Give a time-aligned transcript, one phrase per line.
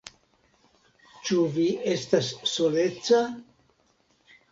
[1.27, 3.21] Ĉu vi estas soleca?